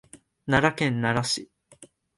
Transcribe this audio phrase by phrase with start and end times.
[0.47, 1.51] 奈良県奈良市